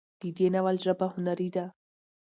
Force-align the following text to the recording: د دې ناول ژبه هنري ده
د 0.21 0.23
دې 0.37 0.47
ناول 0.53 0.75
ژبه 0.85 1.07
هنري 1.13 1.49
ده 1.55 1.65